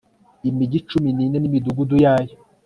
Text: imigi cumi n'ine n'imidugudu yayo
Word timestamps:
imigi 0.49 0.79
cumi 0.89 1.09
n'ine 1.13 1.37
n'imidugudu 1.39 1.95
yayo 2.05 2.35